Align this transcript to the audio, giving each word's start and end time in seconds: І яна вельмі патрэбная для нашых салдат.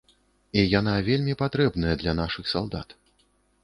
І 0.61 0.63
яна 0.79 0.95
вельмі 1.11 1.37
патрэбная 1.43 1.95
для 2.03 2.19
нашых 2.25 2.53
салдат. 2.57 3.01